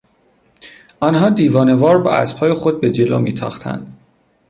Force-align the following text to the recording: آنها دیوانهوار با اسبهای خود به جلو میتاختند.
آنها 0.99 1.29
دیوانهوار 1.29 2.01
با 2.03 2.11
اسبهای 2.13 2.53
خود 2.53 2.81
به 2.81 2.91
جلو 2.91 3.19
میتاختند. 3.19 3.97